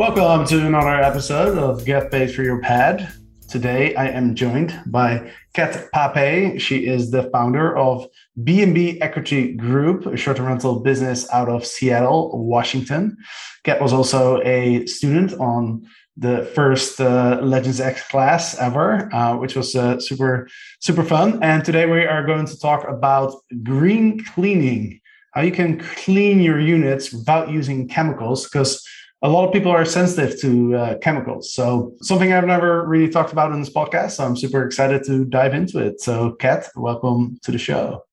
[0.00, 3.12] Welcome to another episode of Get Paid for Your Pad.
[3.50, 6.58] Today I am joined by Kat Pape.
[6.58, 8.06] She is the founder of
[8.42, 13.18] B&B Equity Group, a short-term rental business out of Seattle, Washington.
[13.64, 19.54] Kat was also a student on the first uh, Legends X class ever, uh, which
[19.54, 20.48] was uh, super,
[20.80, 21.42] super fun.
[21.42, 24.98] And today we are going to talk about green cleaning,
[25.34, 28.82] how you can clean your units without using chemicals, because
[29.22, 31.52] a lot of people are sensitive to uh, chemicals.
[31.52, 34.12] So something I've never really talked about in this podcast.
[34.12, 36.00] So I'm super excited to dive into it.
[36.00, 38.04] So Kat, welcome to the show.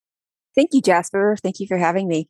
[0.56, 1.38] Thank you, Jasper.
[1.42, 2.28] Thank you for having me.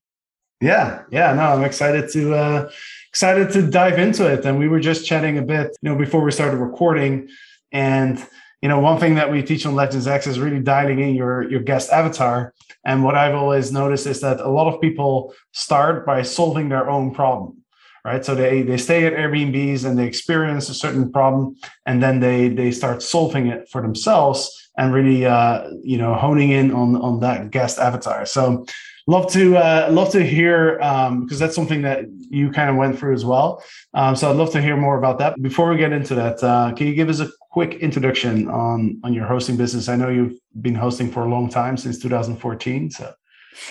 [0.60, 2.70] Yeah, yeah, no, I'm excited to uh,
[3.10, 4.44] excited to dive into it.
[4.44, 7.30] And we were just chatting a bit, you know, before we started recording.
[7.72, 8.24] And
[8.62, 11.50] you know, one thing that we teach on Legends X is really dialing in your
[11.50, 12.54] your guest avatar.
[12.84, 16.90] And what I've always noticed is that a lot of people start by solving their
[16.90, 17.64] own problem
[18.06, 18.24] right?
[18.24, 22.50] So they they stay at Airbnbs and they experience a certain problem, and then they
[22.50, 27.20] they start solving it for themselves and really uh, you know honing in on on
[27.22, 28.26] that guest avatar.
[28.26, 28.66] So
[29.08, 33.00] love to uh, love to hear um, because that's something that you kind of went
[33.00, 33.64] through as well.
[33.94, 35.42] Um, so I'd love to hear more about that.
[35.42, 39.14] Before we get into that, uh, can you give us a quick introduction on on
[39.14, 39.90] your hosting business?
[39.90, 42.92] I know you've been hosting for a long time since 2014.
[42.92, 43.14] So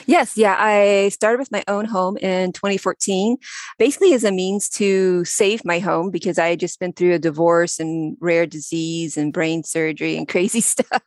[0.06, 0.56] Yes, yeah.
[0.58, 3.36] I started with my own home in 2014,
[3.78, 7.18] basically as a means to save my home because I had just been through a
[7.18, 11.02] divorce and rare disease and brain surgery and crazy stuff.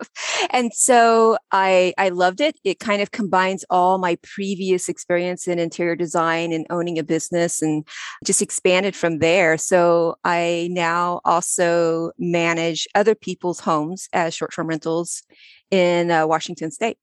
[0.51, 2.59] And so I I loved it.
[2.63, 7.61] It kind of combines all my previous experience in interior design and owning a business
[7.61, 7.87] and
[8.25, 9.57] just expanded from there.
[9.57, 15.23] So I now also manage other people's homes as short-term rentals
[15.71, 16.97] in uh, Washington state.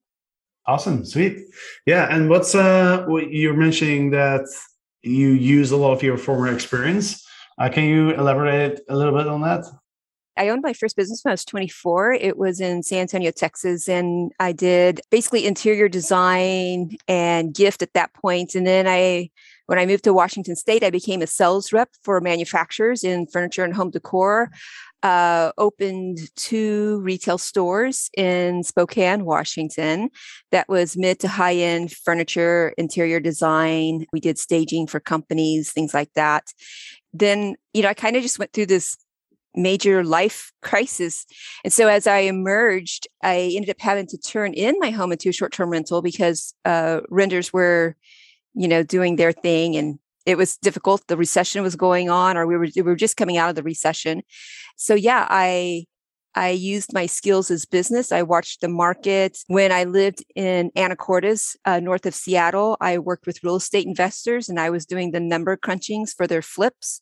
[0.66, 1.44] Awesome, sweet.
[1.86, 4.46] Yeah, and what's uh what you're mentioning that
[5.02, 7.24] you use a lot of your former experience.
[7.58, 9.64] Uh, can you elaborate a little bit on that?
[10.36, 12.12] I owned my first business when I was 24.
[12.12, 17.94] It was in San Antonio, Texas, and I did basically interior design and gift at
[17.94, 18.54] that point.
[18.54, 19.30] And then I,
[19.66, 23.64] when I moved to Washington State, I became a sales rep for manufacturers in furniture
[23.64, 24.50] and home decor
[25.06, 30.10] uh, opened two retail stores in Spokane, Washington.
[30.50, 34.06] That was mid to high end furniture, interior design.
[34.12, 36.44] We did staging for companies, things like that.
[37.12, 38.96] Then, you know, I kind of just went through this
[39.54, 41.24] major life crisis.
[41.62, 45.28] And so as I emerged, I ended up having to turn in my home into
[45.28, 47.96] a short term rental because uh, renters were,
[48.56, 51.06] you know, doing their thing and it was difficult.
[51.06, 53.62] The recession was going on, or we were we were just coming out of the
[53.62, 54.22] recession.
[54.76, 55.84] So yeah, I
[56.34, 58.12] I used my skills as business.
[58.12, 59.38] I watched the market.
[59.46, 64.48] When I lived in Anacortes, uh, north of Seattle, I worked with real estate investors
[64.48, 67.00] and I was doing the number crunchings for their flips.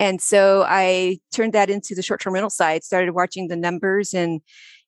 [0.00, 4.14] And so I turned that into the short term rental side, started watching the numbers
[4.14, 4.40] and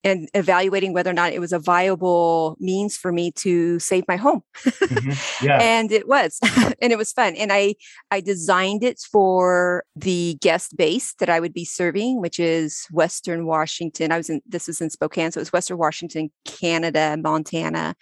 [0.05, 4.17] and evaluating whether or not it was a viable means for me to save my
[4.17, 4.43] home.
[4.57, 5.11] mm-hmm.
[5.45, 5.59] yeah.
[5.61, 6.39] and it was,
[6.83, 7.35] and it was fun.
[7.37, 7.75] And I
[8.11, 13.47] I designed it for the guest base that I would be serving, which is Western
[13.47, 14.13] Washington.
[14.13, 17.95] I was in this was in Spokane, so it was Western Washington, Canada, Montana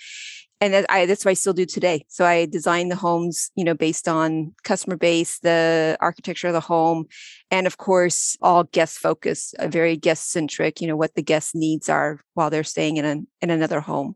[0.62, 2.04] and I, that's what I still do today.
[2.06, 6.60] So I design the homes, you know, based on customer base, the architecture of the
[6.60, 7.06] home,
[7.50, 10.80] and of course, all guest focused, uh, very guest centric.
[10.80, 14.14] You know what the guest needs are while they're staying in an in another home.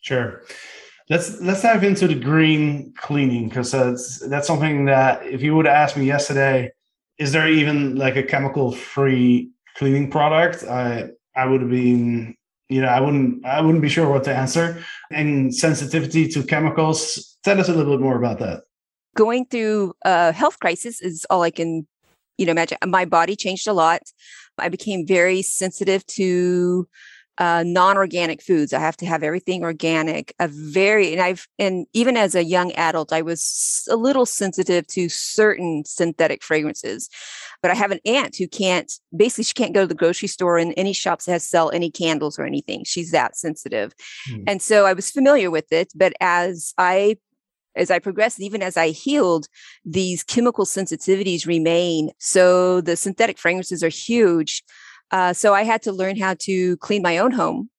[0.00, 0.42] Sure.
[1.08, 5.68] Let's let's dive into the green cleaning because that's that's something that if you would
[5.68, 6.72] ask me yesterday,
[7.16, 10.64] is there even like a chemical free cleaning product?
[10.64, 12.34] I I would have been
[12.68, 14.82] you know, I wouldn't I wouldn't be sure what to answer.
[15.10, 17.38] And sensitivity to chemicals.
[17.44, 18.64] Tell us a little bit more about that.
[19.16, 21.86] Going through a health crisis is all I can,
[22.38, 22.78] you know, imagine.
[22.86, 24.02] My body changed a lot.
[24.58, 26.88] I became very sensitive to
[27.38, 28.72] uh, non-organic foods.
[28.72, 30.34] I have to have everything organic.
[30.38, 34.86] A very and I've and even as a young adult, I was a little sensitive
[34.88, 37.08] to certain synthetic fragrances.
[37.62, 40.58] But I have an aunt who can't basically she can't go to the grocery store
[40.58, 42.84] and any shops that sell any candles or anything.
[42.84, 43.94] She's that sensitive.
[44.30, 44.44] Mm.
[44.46, 45.92] And so I was familiar with it.
[45.94, 47.16] But as I
[47.76, 49.48] as I progressed, even as I healed,
[49.84, 52.10] these chemical sensitivities remain.
[52.18, 54.64] So the synthetic fragrances are huge.
[55.10, 57.70] Uh, so I had to learn how to clean my own home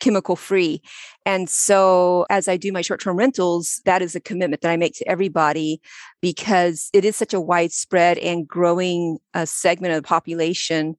[0.00, 0.82] chemical free.
[1.24, 4.76] And so as I do my short term rentals, that is a commitment that I
[4.76, 5.80] make to everybody
[6.20, 10.96] because it is such a widespread and growing uh, segment of the population.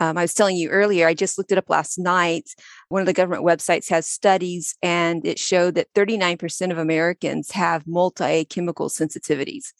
[0.00, 2.50] Um, I was telling you earlier, I just looked it up last night.
[2.88, 7.86] One of the government websites has studies, and it showed that 39% of Americans have
[7.86, 9.72] multi chemical sensitivities.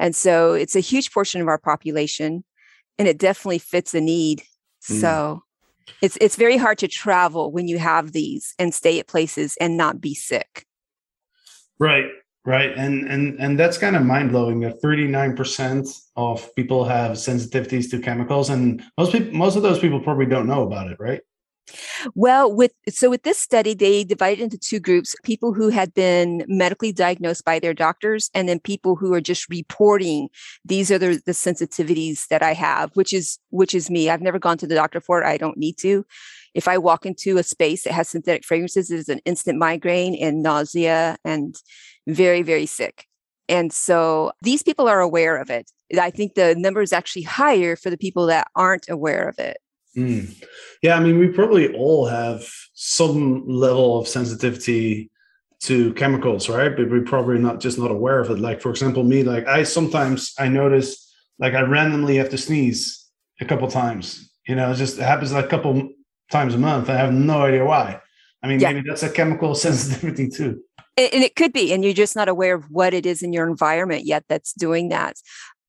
[0.00, 2.42] And so it's a huge portion of our population,
[2.98, 4.42] and it definitely fits a need
[4.88, 5.00] Mm.
[5.00, 5.42] So
[6.00, 9.76] it's it's very hard to travel when you have these and stay at places and
[9.76, 10.66] not be sick.
[11.78, 12.06] Right,
[12.44, 14.60] right, and and and that's kind of mind blowing.
[14.60, 19.62] That thirty nine percent of people have sensitivities to chemicals, and most people, most of
[19.62, 21.20] those people probably don't know about it, right?
[22.14, 26.44] Well, with so with this study, they divided into two groups: people who had been
[26.48, 30.28] medically diagnosed by their doctors, and then people who are just reporting
[30.64, 34.10] these are the, the sensitivities that I have, which is which is me.
[34.10, 35.26] I've never gone to the doctor for it.
[35.26, 36.04] I don't need to.
[36.54, 40.14] If I walk into a space that has synthetic fragrances, it is an instant migraine
[40.16, 41.54] and nausea and
[42.06, 43.06] very, very sick.
[43.48, 45.70] And so these people are aware of it.
[45.98, 49.58] I think the number is actually higher for the people that aren't aware of it.
[49.96, 50.42] Mm.
[50.82, 55.10] Yeah, I mean, we probably all have some level of sensitivity
[55.60, 56.74] to chemicals, right?
[56.74, 58.38] But we're probably not just not aware of it.
[58.38, 63.08] Like, for example, me, like I sometimes I notice like I randomly have to sneeze
[63.40, 64.30] a couple times.
[64.46, 65.90] You know, it just happens like a couple
[66.30, 66.88] times a month.
[66.88, 68.00] I have no idea why.
[68.42, 68.72] I mean, yeah.
[68.72, 70.62] maybe that's a chemical sensitivity too.
[70.96, 73.48] And it could be, and you're just not aware of what it is in your
[73.48, 75.16] environment yet that's doing that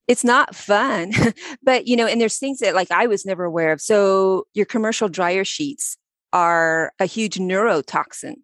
[0.08, 1.12] it's not fun
[1.64, 3.82] but you know and there's things that like i was never aware of.
[3.82, 5.98] So your commercial dryer sheets
[6.32, 8.36] are a huge neurotoxin.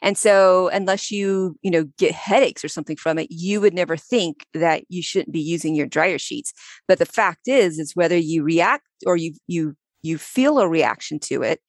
[0.00, 3.96] And so unless you you know get headaches or something from it you would never
[3.96, 6.52] think that you shouldn't be using your dryer sheets.
[6.88, 11.18] But the fact is is whether you react or you you you feel a reaction
[11.20, 11.60] to it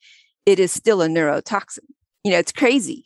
[0.45, 1.79] it is still a neurotoxin.
[2.23, 3.03] You know it's crazy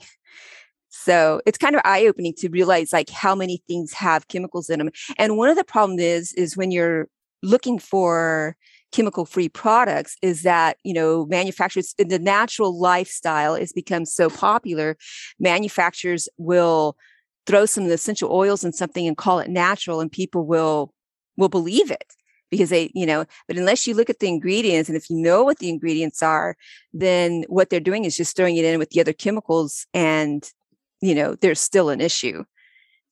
[1.04, 4.80] so it's kind of eye opening to realize like how many things have chemicals in
[4.80, 4.92] them.
[5.18, 7.08] And one of the problems is, is when you're
[7.42, 8.56] looking for
[8.92, 14.98] chemical free products is that you know manufacturers the natural lifestyle has become so popular
[15.40, 16.98] manufacturers will
[17.48, 20.94] throw some of the essential oils in something and call it natural and people will
[21.38, 22.14] will believe it
[22.50, 25.42] because they you know but unless you look at the ingredients and if you know
[25.42, 26.58] what the ingredients are
[26.94, 30.52] then what they're doing is just throwing it in with the other chemicals and
[31.02, 32.44] you know, there's still an issue.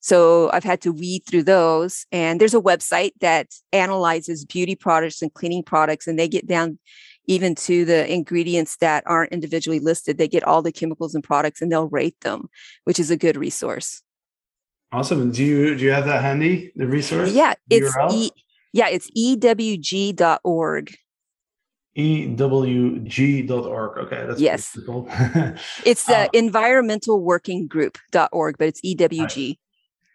[0.00, 2.06] So I've had to weed through those.
[2.10, 6.78] And there's a website that analyzes beauty products and cleaning products, and they get down
[7.26, 10.18] even to the ingredients that aren't individually listed.
[10.18, 12.48] They get all the chemicals and products and they'll rate them,
[12.84, 14.02] which is a good resource.
[14.90, 15.30] Awesome.
[15.30, 17.30] Do you do you have that handy, the resource?
[17.32, 18.30] Yeah, it's e,
[18.72, 20.96] yeah, it's ewg.org
[21.96, 23.98] ewg.org.
[23.98, 24.76] Okay, that's yes.
[25.84, 29.56] it's the uh, environmentalworkinggroup.org, but it's EWG.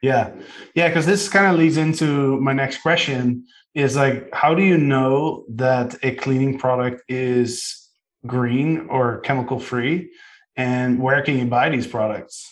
[0.02, 0.32] Yeah,
[0.76, 4.78] yeah, because this kind of leads into my next question: is like, how do you
[4.78, 7.90] know that a cleaning product is
[8.26, 10.12] green or chemical free,
[10.56, 12.52] and where can you buy these products?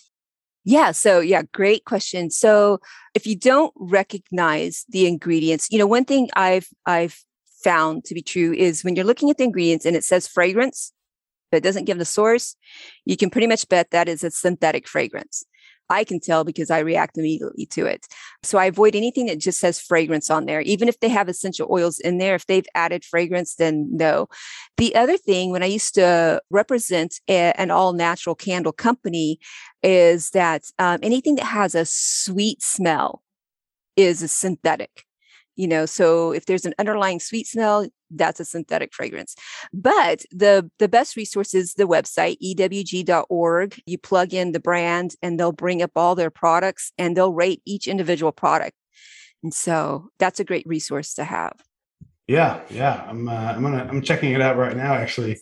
[0.66, 0.92] Yeah.
[0.92, 2.30] So, yeah, great question.
[2.30, 2.80] So,
[3.14, 7.22] if you don't recognize the ingredients, you know, one thing I've I've
[7.64, 10.92] found to be true is when you're looking at the ingredients and it says fragrance,
[11.52, 12.56] but it doesn't give the source,
[13.06, 15.46] you can pretty much bet that is a synthetic fragrance.
[15.90, 18.08] I can tell because I react immediately to it.
[18.42, 20.62] So I avoid anything that just says fragrance on there.
[20.62, 24.28] Even if they have essential oils in there, if they've added fragrance, then no.
[24.78, 29.40] The other thing, when I used to represent a, an all natural candle company,
[29.84, 33.22] is that um, anything that has a sweet smell
[33.96, 35.06] is a synthetic
[35.56, 39.36] you know so if there's an underlying sweet smell that's a synthetic fragrance.
[39.74, 45.40] But the the best resource is the website ewg.org you plug in the brand and
[45.40, 48.76] they'll bring up all their products and they'll rate each individual product.
[49.44, 51.54] And so that's a great resource to have.
[52.28, 55.42] Yeah yeah i'm uh, i'm gonna i'm checking it out right now actually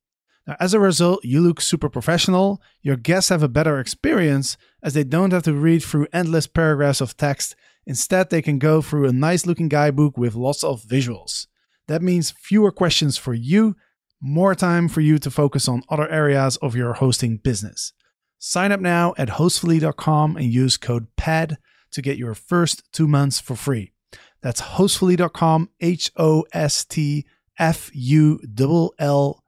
[0.47, 2.61] Now, as a result, you look super professional.
[2.81, 7.01] Your guests have a better experience as they don't have to read through endless paragraphs
[7.01, 7.55] of text.
[7.85, 11.47] Instead, they can go through a nice looking guidebook with lots of visuals.
[11.87, 13.75] That means fewer questions for you,
[14.21, 17.93] more time for you to focus on other areas of your hosting business.
[18.39, 21.57] Sign up now at hostfully.com and use code PAD
[21.91, 23.93] to get your first two months for free.
[24.41, 27.25] That's hostfully.com, H O S T
[27.59, 29.43] F U L L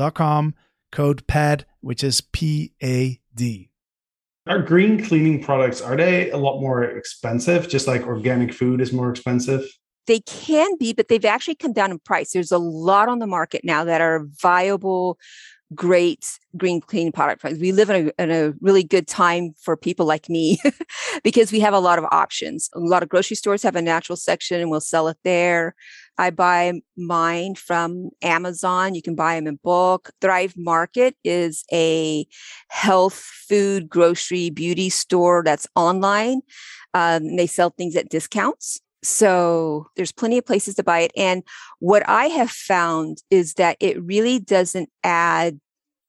[0.00, 0.54] Y.com,
[0.90, 3.70] code PAD, which is P A D.
[4.46, 8.92] Are green cleaning products are they a lot more expensive just like organic food is
[8.92, 9.64] more expensive?
[10.06, 12.32] They can be, but they've actually come down in price.
[12.32, 15.18] There's a lot on the market now that are viable
[15.74, 17.60] great green cleaning product prices.
[17.60, 20.58] We live in a, in a really good time for people like me
[21.24, 22.68] because we have a lot of options.
[22.74, 25.74] A lot of grocery stores have a natural section and we'll sell it there.
[26.20, 28.94] I buy mine from Amazon.
[28.94, 30.10] You can buy them in bulk.
[30.20, 32.26] Thrive Market is a
[32.68, 33.14] health
[33.48, 36.42] food, grocery, beauty store that's online.
[36.92, 38.82] Um, they sell things at discounts.
[39.02, 41.12] So there's plenty of places to buy it.
[41.16, 41.42] And
[41.78, 45.58] what I have found is that it really doesn't add,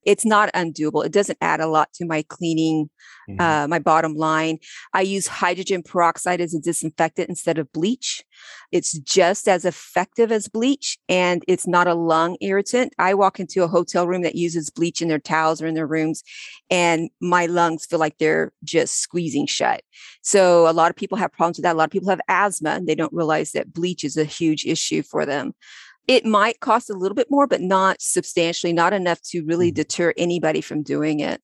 [0.06, 1.06] it's not undoable.
[1.06, 2.90] It doesn't add a lot to my cleaning,
[3.30, 3.42] mm-hmm.
[3.42, 4.58] uh, my bottom line.
[4.94, 8.24] I use hydrogen peroxide as a disinfectant instead of bleach.
[8.72, 12.94] It's just as effective as bleach and it's not a lung irritant.
[12.98, 15.88] I walk into a hotel room that uses bleach in their towels or in their
[15.88, 16.24] rooms
[16.70, 19.82] and my lungs feel like they're just squeezing shut.
[20.22, 21.76] So a lot of people have problems with that.
[21.76, 24.66] A lot of people have asthma and they don't realize that bleach is a huge
[24.66, 25.54] issue for them.
[26.08, 29.76] It might cost a little bit more, but not substantially, not enough to really mm.
[29.76, 31.42] deter anybody from doing it.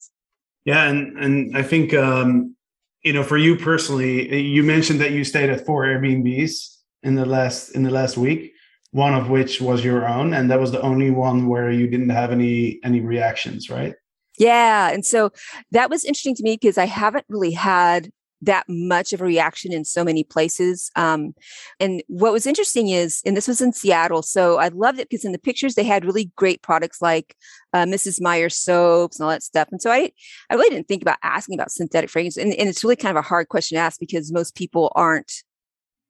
[0.65, 2.55] Yeah, and and I think um,
[3.03, 7.25] you know, for you personally, you mentioned that you stayed at four Airbnbs in the
[7.25, 8.53] last in the last week
[8.91, 12.09] one of which was your own and that was the only one where you didn't
[12.09, 13.95] have any any reactions right
[14.37, 15.29] yeah and so
[15.71, 18.09] that was interesting to me because i haven't really had
[18.41, 20.91] that much of a reaction in so many places.
[20.95, 21.33] Um,
[21.79, 25.25] and what was interesting is, and this was in Seattle, so I loved it because
[25.25, 27.35] in the pictures they had really great products like
[27.73, 28.21] uh, Mrs.
[28.21, 29.67] Meyer soaps and all that stuff.
[29.71, 30.11] And so I,
[30.49, 33.23] I really didn't think about asking about synthetic fragrance, and, and it's really kind of
[33.23, 35.43] a hard question to ask because most people aren't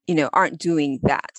[0.08, 1.32] you know aren't doing that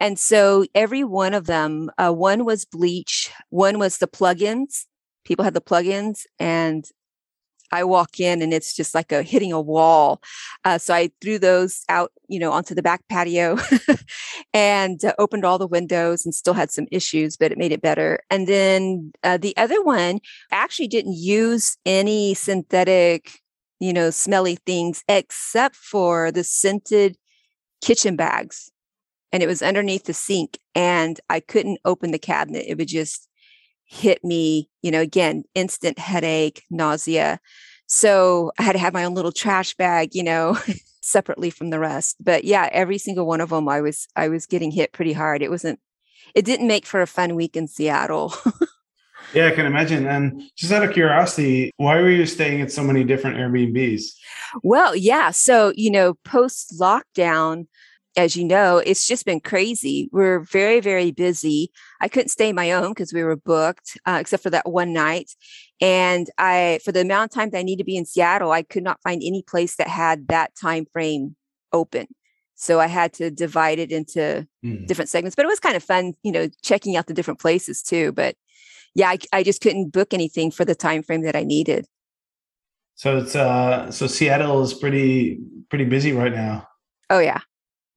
[0.00, 4.86] and so every one of them uh, one was bleach one was the plugins
[5.24, 6.90] people had the plugins and
[7.72, 10.20] i walk in and it's just like a hitting a wall
[10.64, 13.56] uh, so i threw those out you know onto the back patio
[14.54, 17.82] and uh, opened all the windows and still had some issues but it made it
[17.82, 20.18] better and then uh, the other one
[20.52, 23.40] I actually didn't use any synthetic
[23.80, 27.16] you know smelly things except for the scented
[27.80, 28.70] kitchen bags
[29.32, 32.64] and it was underneath the sink and I couldn't open the cabinet.
[32.66, 33.27] It would just
[33.88, 37.40] hit me, you know, again, instant headache, nausea.
[37.86, 40.58] So I had to have my own little trash bag, you know,
[41.00, 42.16] separately from the rest.
[42.20, 45.42] But yeah, every single one of them I was I was getting hit pretty hard.
[45.42, 45.80] It wasn't
[46.34, 48.34] it didn't make for a fun week in Seattle.
[49.34, 50.06] yeah, I can imagine.
[50.06, 54.02] And just out of curiosity, why were you staying at so many different Airbnbs?
[54.62, 55.30] Well, yeah.
[55.30, 57.66] So, you know, post lockdown,
[58.18, 60.10] as you know, it's just been crazy.
[60.12, 61.70] We're very, very busy.
[62.00, 65.30] I couldn't stay my own because we were booked, uh, except for that one night.
[65.80, 68.62] And I, for the amount of time that I need to be in Seattle, I
[68.62, 71.36] could not find any place that had that time frame
[71.72, 72.08] open.
[72.56, 74.86] So I had to divide it into mm.
[74.88, 75.36] different segments.
[75.36, 78.10] But it was kind of fun, you know, checking out the different places too.
[78.10, 78.34] But
[78.96, 81.86] yeah, I, I just couldn't book anything for the time frame that I needed.
[82.96, 86.66] So it's uh so Seattle is pretty pretty busy right now.
[87.10, 87.38] Oh yeah.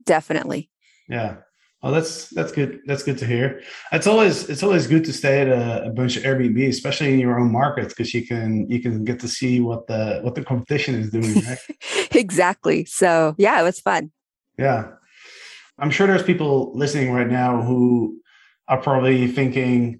[0.05, 0.69] Definitely.
[1.07, 1.37] Yeah.
[1.81, 2.79] Well, that's that's good.
[2.85, 3.61] That's good to hear.
[3.91, 7.19] It's always it's always good to stay at a, a bunch of Airbnb, especially in
[7.19, 10.43] your own market, because you can you can get to see what the what the
[10.43, 11.33] competition is doing.
[11.43, 11.57] Right?
[12.11, 12.85] exactly.
[12.85, 14.11] So yeah, it was fun.
[14.59, 14.91] Yeah,
[15.79, 18.21] I'm sure there's people listening right now who
[18.67, 19.99] are probably thinking,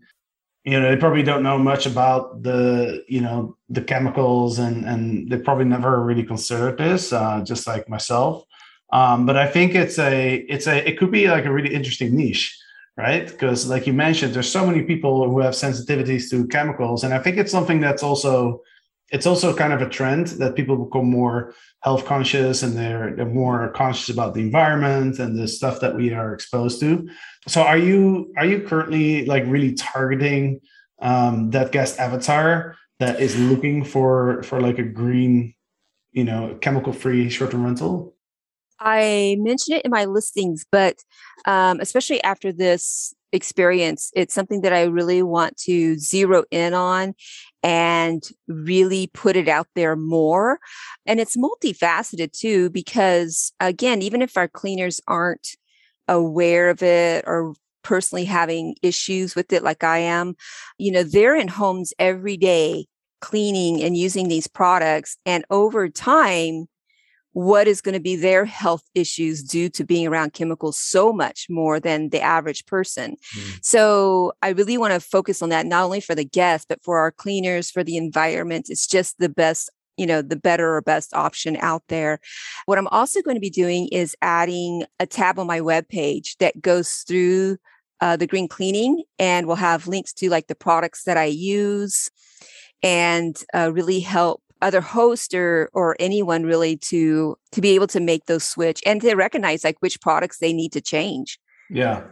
[0.64, 5.30] you know they probably don't know much about the you know the chemicals and and
[5.30, 8.44] they probably never really considered this uh, just like myself
[8.92, 12.16] um, but i think it's a it's a it could be like a really interesting
[12.16, 12.58] niche
[12.98, 17.14] right because like you mentioned there's so many people who have sensitivities to chemicals and
[17.14, 18.62] i think it's something that's also
[19.12, 23.26] it's also kind of a trend that people become more health conscious and they're, they're
[23.26, 27.10] more conscious about the environment and the stuff that we are exposed to
[27.48, 30.62] so are you are you currently like really targeting
[31.02, 35.56] um, that guest avatar that is looking for for like a green,
[36.12, 38.16] you know, chemical free short term rental?
[38.82, 40.98] I mentioned it in my listings, but
[41.46, 47.14] um, especially after this experience, it's something that I really want to zero in on
[47.64, 50.60] and really put it out there more.
[51.06, 55.56] And it's multifaceted too, because again, even if our cleaners aren't
[56.08, 60.36] aware of it or personally having issues with it like I am,
[60.80, 62.88] you know, they're in homes every day
[63.22, 65.18] cleaning and using these products.
[65.26, 66.66] And over time,
[67.34, 71.48] what is going to be their health issues due to being around chemicals so much
[71.50, 73.16] more than the average person.
[73.36, 73.60] Mm.
[73.62, 77.00] So I really want to focus on that, not only for the guests, but for
[77.00, 78.68] our cleaners, for the environment.
[78.70, 82.18] It's just the best you know the better or best option out there
[82.66, 86.38] what i'm also going to be doing is adding a tab on my web page
[86.38, 87.58] that goes through
[88.00, 92.10] uh, the green cleaning and we'll have links to like the products that i use
[92.82, 98.00] and uh, really help other host or or anyone really to to be able to
[98.00, 101.40] make those switch and to recognize like which products they need to change
[101.70, 102.04] yeah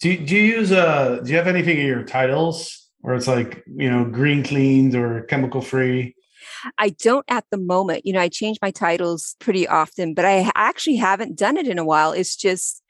[0.00, 3.28] do you, do you use uh do you have anything in your titles where it's
[3.28, 6.14] like you know green cleaned or chemical free
[6.78, 8.06] I don't at the moment.
[8.06, 11.78] You know, I change my titles pretty often, but I actually haven't done it in
[11.78, 12.12] a while.
[12.12, 12.82] It's just,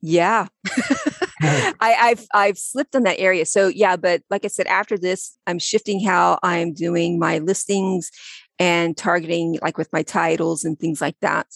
[0.00, 0.48] yeah.
[1.42, 3.46] I, I've I've slipped on that area.
[3.46, 8.10] So yeah, but like I said, after this, I'm shifting how I'm doing my listings
[8.58, 11.46] and targeting like with my titles and things like that.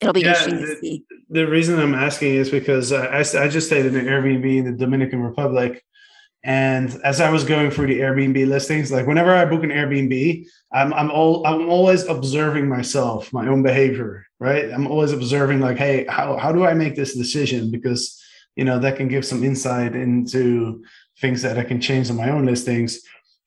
[0.00, 1.04] It'll be yeah, interesting the, to see.
[1.30, 4.72] The reason I'm asking is because I, I just stayed in an Airbnb in the
[4.72, 5.82] Dominican Republic.
[6.44, 10.44] And as I was going through the Airbnb listings, like whenever I book an Airbnb,
[10.72, 14.70] I'm I'm all I'm always observing myself, my own behavior, right?
[14.70, 17.70] I'm always observing like, hey, how how do I make this decision?
[17.70, 18.21] Because
[18.56, 20.84] you know that can give some insight into
[21.20, 23.00] things that I can change on my own listings.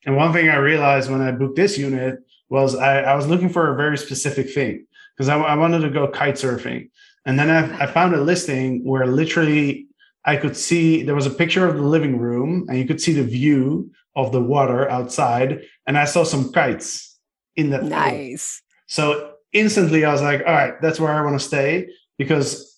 [0.06, 2.20] And one thing I realized when I booked this unit
[2.50, 4.86] was I, I was looking for a very specific thing
[5.16, 6.90] because I, I, wanted to go kite surfing.
[7.26, 9.88] And then I, I found a listing where literally
[10.26, 13.14] I could see there was a picture of the living room and you could see
[13.14, 15.64] the view of the water outside.
[15.88, 17.18] And I saw some kites
[17.56, 17.84] in that.
[17.84, 18.62] Nice.
[18.88, 22.75] So instantly I was like, all right, that's where I want to stay because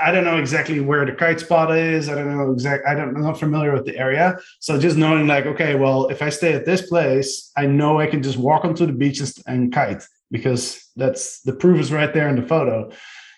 [0.00, 2.08] I don't know exactly where the kite spot is.
[2.08, 2.86] I don't know exact.
[2.86, 3.16] I don't.
[3.16, 4.38] I'm not familiar with the area.
[4.60, 8.06] So just knowing, like, okay, well, if I stay at this place, I know I
[8.06, 12.14] can just walk onto the beach and, and kite because that's the proof is right
[12.14, 12.90] there in the photo.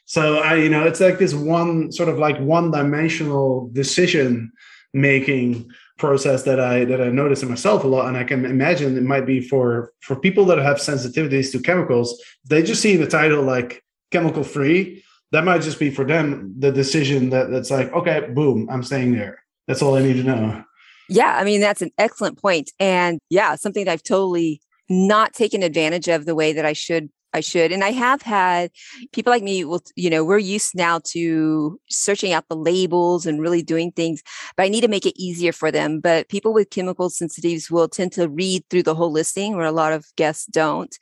[0.05, 4.53] So I, you know, it's like this one sort of like one-dimensional decision
[4.93, 8.99] making process that I that I notice in myself a lot, and I can imagine
[8.99, 12.23] it might be for for people that have sensitivities to chemicals.
[12.45, 16.73] They just see the title like chemical free that might just be for them the
[16.73, 19.43] decision that that's like, okay, boom, I'm staying there.
[19.67, 20.65] That's all I need to know.
[21.09, 25.63] Yeah, I mean that's an excellent point, and yeah, something that I've totally not taken
[25.63, 27.71] advantage of the way that I should I should.
[27.71, 28.71] And I have had
[29.13, 33.43] people like me will, you know, we're used now to searching out the labels and
[33.43, 34.23] really doing things,
[34.57, 36.01] but I need to make it easier for them.
[36.01, 39.73] But people with chemical sensitivities will tend to read through the whole listing where a
[39.73, 40.97] lot of guests don't.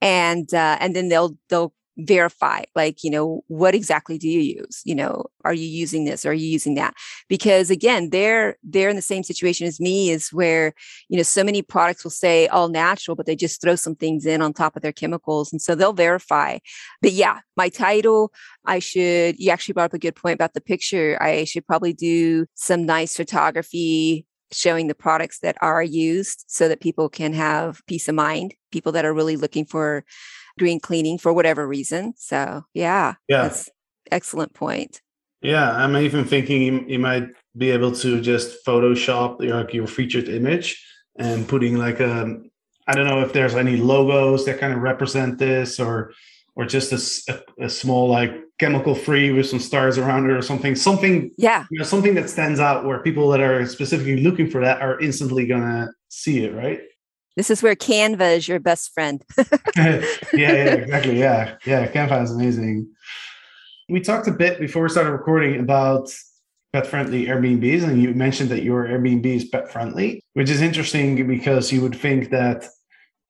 [0.00, 1.74] And uh, and then they'll they'll
[2.06, 4.82] verify like you know what exactly do you use?
[4.84, 6.94] You know are you using this are you using that?
[7.28, 10.72] Because again they're they're in the same situation as me is where
[11.08, 14.26] you know so many products will say all natural but they just throw some things
[14.26, 16.58] in on top of their chemicals and so they'll verify.
[17.02, 18.32] But yeah my title
[18.64, 21.18] i should you actually brought up a good point about the picture.
[21.20, 26.80] I should probably do some nice photography showing the products that are used so that
[26.80, 30.04] people can have peace of mind people that are really looking for
[30.60, 32.14] green cleaning for whatever reason.
[32.16, 33.68] So yeah, yeah, that's
[34.12, 35.02] excellent point.
[35.42, 40.28] Yeah, I'm even thinking you, you might be able to just Photoshop like your featured
[40.28, 40.86] image
[41.18, 42.50] and putting like a um,
[42.92, 46.12] don't know if there's any logos that kind of represent this or
[46.56, 50.42] or just a, a, a small like chemical free with some stars around it or
[50.42, 54.50] something something yeah you know something that stands out where people that are specifically looking
[54.50, 56.82] for that are instantly gonna see it right
[57.36, 59.24] this is where Canva is your best friend.
[59.76, 60.02] yeah,
[60.34, 61.18] yeah, exactly.
[61.18, 61.86] Yeah, yeah.
[61.86, 62.88] Canva is amazing.
[63.88, 66.12] We talked a bit before we started recording about
[66.72, 71.26] pet friendly Airbnbs, and you mentioned that your Airbnb is pet friendly, which is interesting
[71.26, 72.66] because you would think that,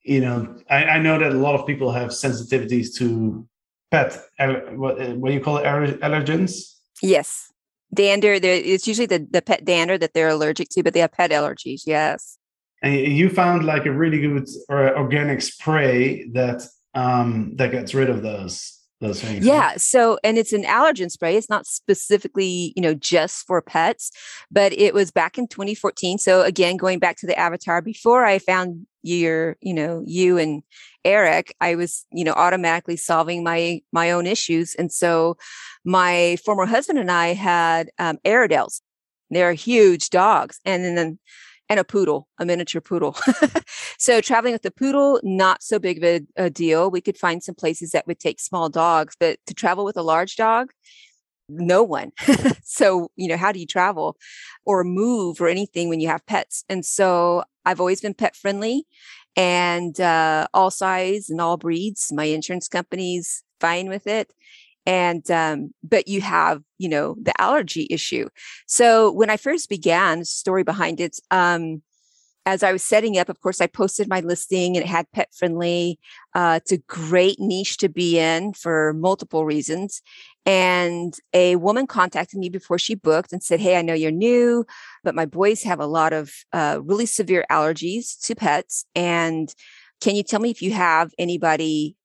[0.02, 3.46] you know, I, I know that a lot of people have sensitivities to
[3.90, 6.74] pet, uh, what, uh, what do you call it, allergens?
[7.02, 7.50] Yes.
[7.92, 11.30] Dander, it's usually the, the pet dander that they're allergic to, but they have pet
[11.30, 11.82] allergies.
[11.86, 12.38] Yes
[12.83, 16.62] and you found like a really good or organic spray that
[16.95, 19.45] um that gets rid of those those things.
[19.45, 19.77] Yeah.
[19.77, 21.37] So, and it's an allergen spray.
[21.37, 24.11] It's not specifically, you know, just for pets,
[24.51, 26.19] but it was back in 2014.
[26.19, 30.62] So, again, going back to the avatar, before I found your, you know, you and
[31.05, 34.75] Eric, I was, you know, automatically solving my my own issues.
[34.75, 35.38] And so,
[35.85, 38.83] my former husband and I had um, Airedales.
[39.31, 41.19] They're huge dogs, and then
[41.70, 43.16] and a poodle, a miniature poodle.
[43.98, 46.90] so traveling with the poodle, not so big of a, a, deal.
[46.90, 50.02] We could find some places that would take small dogs, but to travel with a
[50.02, 50.72] large dog,
[51.48, 52.11] no one.
[52.64, 54.16] so, you know, how do you travel
[54.64, 56.64] or move or anything when you have pets?
[56.68, 58.85] And so I've always been pet friendly
[59.37, 62.11] and uh, all size and all breeds.
[62.12, 64.33] My insurance company's fine with it
[64.87, 68.29] and um, but you have you know the allergy issue.
[68.66, 71.83] So when i first began story behind it um,
[72.47, 75.29] as i was setting up of course i posted my listing and it had pet
[75.37, 75.99] friendly
[76.35, 80.01] uh, it's a great niche to be in for multiple reasons.
[80.47, 84.64] And a woman contacted me before she booked and said hey i know you're new
[85.05, 88.85] but my boys have a lot of uh, really severe allergies to pets.
[88.95, 89.55] And
[90.01, 91.97] can you tell me if you have anybody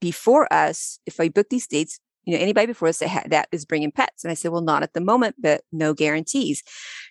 [0.00, 3.48] before us if i book these dates you know anybody before us that, ha- that
[3.52, 4.24] is bringing pets?
[4.24, 6.62] And i said well not at the moment but no guarantees.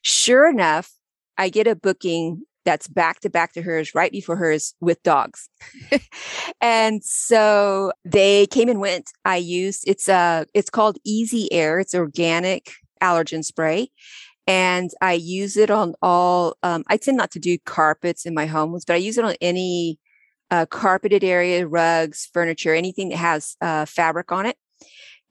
[0.01, 0.91] Sure enough
[1.37, 5.49] i get a booking that's back to back to hers right before hers with dogs.
[6.61, 9.11] And so they came and went.
[9.25, 11.79] I used it's uh it's called easy air.
[11.79, 12.71] It's organic
[13.01, 13.89] allergen spray.
[14.47, 18.45] And i use it on all um, i tend not to do carpets in my
[18.45, 19.99] homes but i use it on any
[20.51, 24.57] uh, carpeted area rugs furniture anything that has uh, fabric on it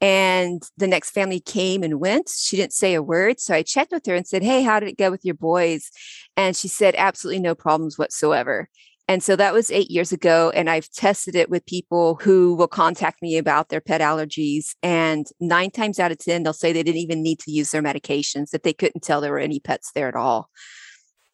[0.02, 2.28] and the next family came and went.
[2.28, 3.38] She didn't say a word.
[3.38, 5.90] So I checked with her and said, Hey, how did it go with your boys?
[6.36, 8.68] And she said, Absolutely no problems whatsoever.
[9.06, 10.50] And so that was eight years ago.
[10.54, 14.74] And I've tested it with people who will contact me about their pet allergies.
[14.82, 17.82] And nine times out of 10, they'll say they didn't even need to use their
[17.82, 20.50] medications, that they couldn't tell there were any pets there at all.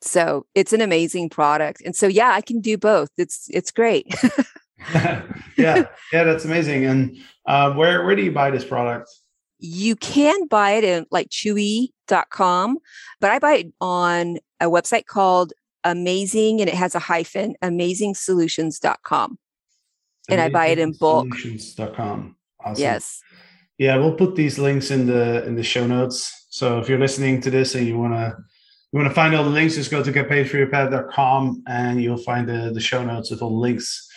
[0.00, 1.82] So it's an amazing product.
[1.84, 3.10] And so, yeah, I can do both.
[3.16, 4.14] It's, it's great.
[4.94, 5.22] yeah,
[6.12, 6.84] yeah, that's amazing.
[6.84, 7.16] And
[7.48, 9.10] uh, where where do you buy this product?
[9.58, 12.78] You can buy it in like chewy.com,
[13.20, 19.38] but I buy it on a website called Amazing and it has a hyphen, amazingsolutions.com.
[20.30, 21.34] And I buy it in bulk.
[21.34, 22.36] Solutions.com.
[22.60, 22.80] Awesome.
[22.80, 23.22] Yes.
[23.78, 26.46] Yeah, we'll put these links in the in the show notes.
[26.50, 28.36] So if you're listening to this and you wanna
[28.92, 32.70] you want to find all the links, just go to getpaidforyourpad.com and you'll find the,
[32.72, 34.08] the show notes with all the links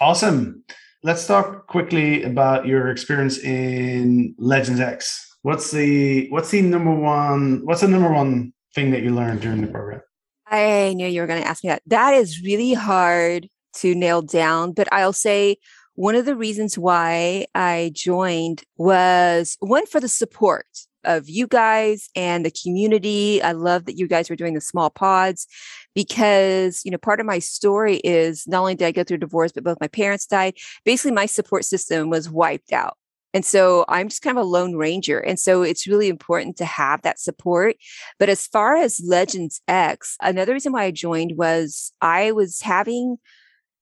[0.00, 0.64] Awesome.
[1.02, 5.34] Let's talk quickly about your experience in Legends X.
[5.40, 9.62] What's the what's the number one what's the number one thing that you learned during
[9.62, 10.02] the program?
[10.46, 11.80] I knew you were going to ask me that.
[11.86, 15.56] That is really hard to nail down, but I'll say
[15.94, 20.66] one of the reasons why I joined was one for the support
[21.04, 23.42] of you guys and the community.
[23.42, 25.46] I love that you guys were doing the small pods
[25.94, 29.52] because, you know, part of my story is not only did I go through divorce,
[29.52, 30.54] but both my parents died.
[30.84, 32.96] Basically, my support system was wiped out.
[33.32, 35.18] And so I'm just kind of a lone ranger.
[35.18, 37.76] And so it's really important to have that support.
[38.18, 43.18] But as far as Legends X, another reason why I joined was I was having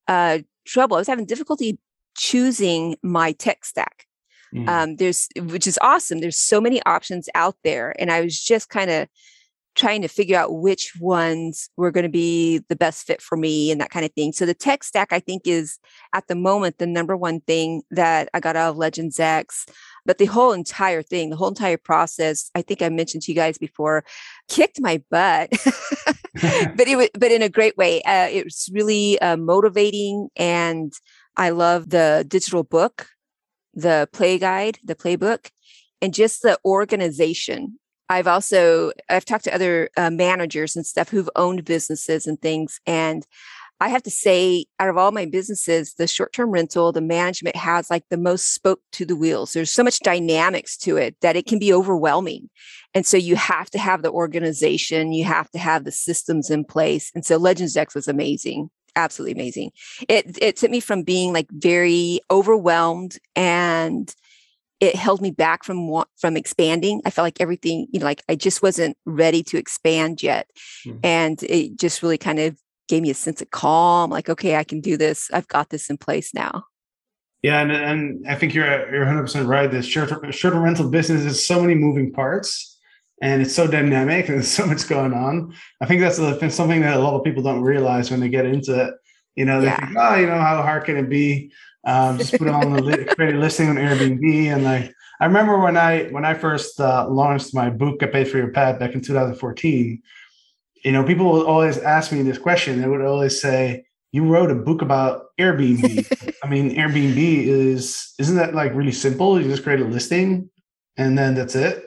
[0.07, 0.97] uh, trouble.
[0.97, 1.79] I was having difficulty
[2.15, 4.05] choosing my tech stack.
[4.53, 4.67] Mm.
[4.67, 6.21] Um, there's which is awesome.
[6.21, 9.07] There's so many options out there, and I was just kind of
[9.79, 13.71] trying to figure out which ones were going to be the best fit for me
[13.71, 14.33] and that kind of thing.
[14.33, 15.79] So the tech stack, I think, is
[16.13, 19.65] at the moment the number one thing that I got out of Legends X.
[20.05, 23.35] But the whole entire thing, the whole entire process, I think I mentioned to you
[23.35, 24.03] guys before,
[24.49, 25.49] kicked my butt.
[25.53, 28.01] but it was, but in a great way.
[28.03, 30.91] Uh, it was really uh, motivating, and
[31.37, 33.07] I love the digital book
[33.75, 35.51] the play guide, the playbook,
[36.01, 37.79] and just the organization.
[38.09, 42.79] I've also I've talked to other uh, managers and stuff who've owned businesses and things,
[42.85, 43.25] and
[43.81, 47.89] I have to say, out of all my businesses, the short-term rental, the management has
[47.89, 49.53] like the most spoke to the wheels.
[49.53, 52.49] There's so much dynamics to it that it can be overwhelming.
[52.93, 56.65] And so you have to have the organization, you have to have the systems in
[56.65, 57.09] place.
[57.15, 59.71] And so Legends X was amazing absolutely amazing.
[60.09, 64.13] It it took me from being like very overwhelmed and
[64.79, 67.01] it held me back from from expanding.
[67.05, 70.49] I felt like everything, you know, like I just wasn't ready to expand yet.
[70.85, 70.99] Mm-hmm.
[71.03, 74.63] And it just really kind of gave me a sense of calm, like, okay, I
[74.63, 75.29] can do this.
[75.31, 76.65] I've got this in place now.
[77.41, 79.71] Yeah, and, and I think you're you're 100 percent right.
[79.71, 82.77] The short short rental business is so many moving parts,
[83.21, 85.53] and it's so dynamic and there's so much going on.
[85.81, 86.17] I think that's
[86.55, 88.93] something that a lot of people don't realize when they get into it.
[89.35, 89.85] You know, they yeah.
[89.85, 91.53] think, oh, you know, how hard can it be?
[91.85, 95.25] Um, just put it on the li- create a listing on Airbnb, and like I
[95.25, 98.79] remember when I when I first uh, launched my book, "Get Paid for Your Pad,"
[98.79, 100.01] back in 2014.
[100.83, 102.81] You know, people would always ask me this question.
[102.81, 106.35] They would always say, "You wrote a book about Airbnb.
[106.43, 109.41] I mean, Airbnb is isn't that like really simple?
[109.41, 110.49] You just create a listing,
[110.97, 111.85] and then that's it."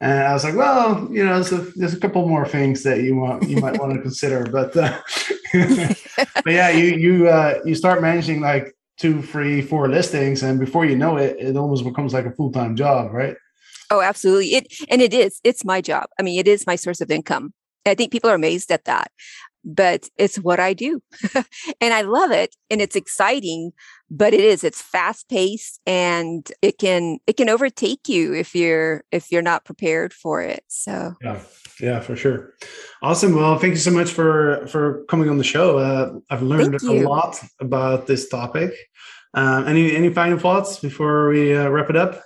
[0.00, 3.00] And I was like, well, you know, there's a, there's a couple more things that
[3.02, 4.96] you want you might want to consider, but uh,
[6.44, 10.84] but yeah, you you uh, you start managing like two, three, four listings, and before
[10.84, 13.36] you know it, it almost becomes like a full time job, right?
[13.90, 14.54] Oh, absolutely.
[14.54, 15.40] It and it is.
[15.44, 16.06] It's my job.
[16.18, 17.52] I mean, it is my source of income.
[17.86, 19.10] I think people are amazed at that,
[19.64, 21.02] but it's what I do,
[21.80, 23.72] and I love it, and it's exciting.
[24.10, 24.64] But it is.
[24.64, 29.64] It's fast paced, and it can it can overtake you if you're if you're not
[29.64, 30.64] prepared for it.
[30.68, 31.40] So yeah,
[31.80, 32.54] yeah, for sure.
[33.02, 33.34] Awesome.
[33.34, 35.78] Well, thank you so much for for coming on the show.
[35.78, 38.72] Uh, I've learned a lot about this topic.
[39.34, 42.22] Um, any any final thoughts before we uh, wrap it up?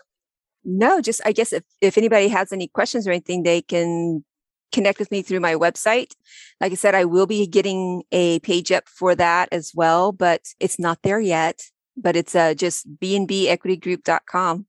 [0.64, 4.24] No, just I guess if if anybody has any questions or anything, they can
[4.72, 6.12] connect with me through my website.
[6.60, 10.40] Like I said, I will be getting a page up for that as well, but
[10.60, 11.62] it's not there yet.
[11.96, 14.66] But it's uh, just bnbequitygroup.com.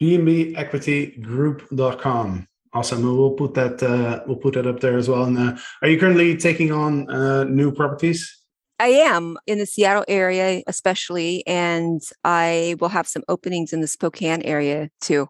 [0.00, 2.48] bnbequitygroup.com.
[2.72, 3.02] Awesome.
[3.02, 5.24] We'll put that uh, we'll put that up there as well.
[5.24, 8.36] And uh, are you currently taking on uh, new properties?
[8.78, 13.88] I am in the Seattle area, especially, and I will have some openings in the
[13.88, 15.28] Spokane area too.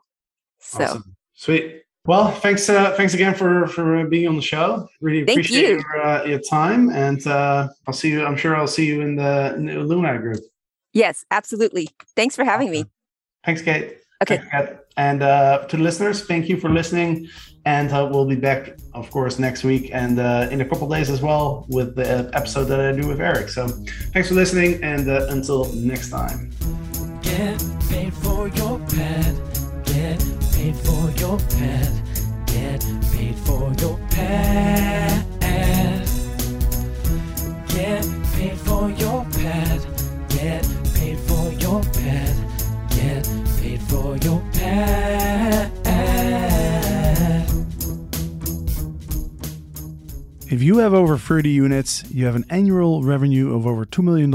[0.61, 1.17] So awesome.
[1.35, 1.83] sweet.
[2.09, 2.71] Well, thanks.
[2.71, 4.89] Uh, thanks again for for being on the show.
[5.03, 5.77] Really Thank appreciate you.
[5.77, 8.25] your, uh, your time, and uh, I'll see you.
[8.25, 10.41] I'm sure I'll see you in the, in the Luna group.
[10.95, 11.91] Yes, absolutely.
[12.17, 12.87] Thanks for having me.
[13.45, 13.99] Thanks, Kate.
[14.23, 14.39] Okay.
[14.39, 14.79] Thanks, Kate.
[14.97, 17.29] And uh, to the listeners, thank you for listening.
[17.67, 21.11] And uh, we'll be back, of course, next week and uh, in a couple days
[21.11, 23.51] as well with the episode that I do with Eric.
[23.51, 23.69] So
[24.15, 26.51] thanks for listening, and uh, until next time.
[27.21, 29.58] Get paid for your pad.
[31.29, 31.93] Your pad.
[32.47, 32.81] Get
[33.13, 35.27] paid for your pad.
[37.69, 39.87] Get paid for your pad.
[40.31, 42.35] Get paid for your pad.
[42.89, 43.29] Get
[43.61, 45.71] paid for your pad.
[50.51, 54.33] If you have over 30 units, you have an annual revenue of over $2 million,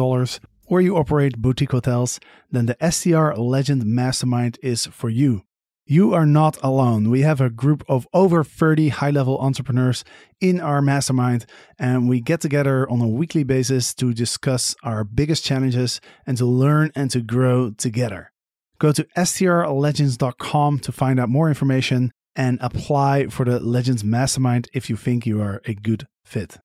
[0.68, 2.20] or you operate boutique hotels,
[2.52, 5.42] then the STR Legend Mastermind is for you.
[5.86, 7.10] You are not alone.
[7.10, 10.06] We have a group of over 30 high level entrepreneurs
[10.40, 11.46] in our mastermind,
[11.78, 16.46] and we get together on a weekly basis to discuss our biggest challenges and to
[16.46, 18.32] learn and to grow together.
[18.80, 24.90] Go to strlegends.com to find out more information and apply for the Legends Mastermind if
[24.90, 26.60] you think you are a good fit.